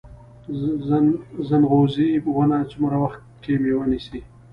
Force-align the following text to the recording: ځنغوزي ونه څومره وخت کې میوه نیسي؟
ځنغوزي 1.47 2.09
ونه 2.35 2.59
څومره 2.71 2.97
وخت 3.03 3.21
کې 3.43 3.53
میوه 3.63 3.85
نیسي؟ 3.91 4.19